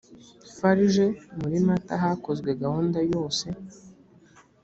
farg 0.57 0.95
muri 1.39 1.57
mata 1.67 1.93
hakozwe 2.03 2.49
gahunda 2.63 2.99
yose 3.11 3.45